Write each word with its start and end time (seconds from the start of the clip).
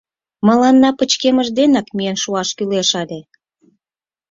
Мыланна 0.47 0.89
пычкемыш 0.99 1.47
денак 1.57 1.87
миен 1.95 2.17
шуаш 2.23 2.49
кӱлеш 2.57 2.89
ыле!» 3.03 3.19